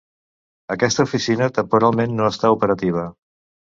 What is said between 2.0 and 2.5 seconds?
no